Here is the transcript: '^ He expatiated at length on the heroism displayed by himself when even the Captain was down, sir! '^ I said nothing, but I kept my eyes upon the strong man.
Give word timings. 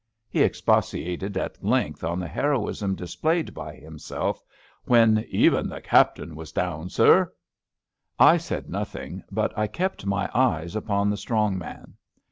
'^ 0.01 0.03
He 0.27 0.41
expatiated 0.41 1.37
at 1.37 1.63
length 1.63 2.03
on 2.03 2.19
the 2.19 2.27
heroism 2.27 2.95
displayed 2.95 3.53
by 3.53 3.75
himself 3.75 4.43
when 4.85 5.19
even 5.29 5.69
the 5.69 5.79
Captain 5.79 6.35
was 6.35 6.51
down, 6.51 6.89
sir! 6.89 7.25
'^ 7.25 7.29
I 8.17 8.37
said 8.37 8.67
nothing, 8.67 9.21
but 9.31 9.55
I 9.55 9.67
kept 9.67 10.07
my 10.07 10.27
eyes 10.33 10.75
upon 10.75 11.11
the 11.11 11.17
strong 11.17 11.55
man. 11.55 11.97